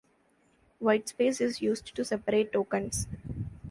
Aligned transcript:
Whitespace 0.81 1.39
is 1.39 1.61
used 1.61 1.95
to 1.95 2.03
separate 2.03 2.51
tokens. 2.53 3.07